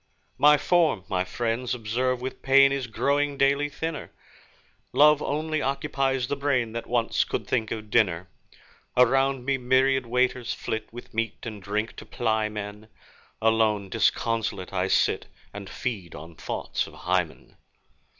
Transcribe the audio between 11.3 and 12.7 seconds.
and drink to ply